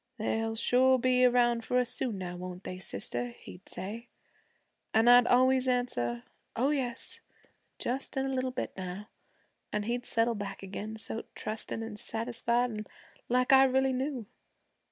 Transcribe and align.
"They'll 0.17 0.55
sure 0.55 0.97
be 0.97 1.23
around 1.25 1.63
for 1.63 1.77
us 1.77 1.91
soon 1.91 2.17
now, 2.17 2.35
won't 2.35 2.63
they, 2.63 2.79
sister?" 2.79 3.35
he'd 3.39 3.69
say. 3.69 4.07
An' 4.95 5.07
I'd 5.07 5.27
always 5.27 5.67
answer, 5.67 6.23
"Oh, 6.55 6.71
yes, 6.71 7.19
just 7.77 8.17
in 8.17 8.25
a 8.25 8.33
little 8.33 8.49
bit 8.49 8.73
now." 8.75 9.09
An' 9.71 9.83
he'd 9.83 10.07
settle 10.07 10.33
back 10.33 10.63
again, 10.63 10.95
so 10.95 11.25
trusting 11.35 11.83
an' 11.83 11.97
satisfied, 11.97 12.71
an' 12.71 12.87
like 13.29 13.53
I 13.53 13.63
really 13.65 13.93
knew. 13.93 14.25